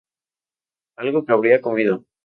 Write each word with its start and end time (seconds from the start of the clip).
Algo 0.95 1.23
que 1.23 1.31
habría 1.33 1.61
comido. 1.61 2.03